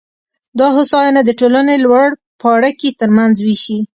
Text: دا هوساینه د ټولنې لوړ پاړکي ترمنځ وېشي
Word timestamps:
دا 0.59 0.67
هوساینه 0.77 1.21
د 1.25 1.29
ټولنې 1.39 1.75
لوړ 1.85 2.07
پاړکي 2.41 2.89
ترمنځ 2.99 3.35
وېشي 3.41 3.79